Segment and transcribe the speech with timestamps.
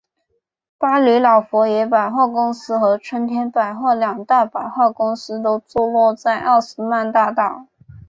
[0.79, 7.67] 巴黎老佛爷百货公司和春天百货两大百货公司都坐落在奥斯曼大道。